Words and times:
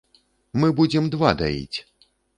Мы 0.63 0.69
будзем 0.79 1.11
два 1.17 1.35
даіць! 1.43 1.77